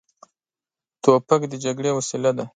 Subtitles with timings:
[1.03, 2.45] توپک د جګړې وسیله ده.